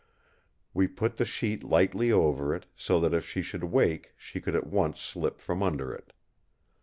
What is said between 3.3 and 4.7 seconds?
should wake she could at